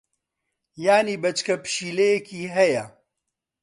یانی 0.85 1.15
بەچکە 1.23 1.55
پشیلەیەکی 1.63 2.51
ھەیە. 2.55 2.85